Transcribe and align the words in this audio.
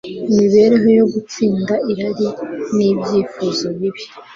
imibereho 0.31 0.87
yo 0.99 1.05
gutsinda 1.13 1.73
irari 1.91 2.27
nibyifuzo 2.75 3.65
bibi 3.77 4.03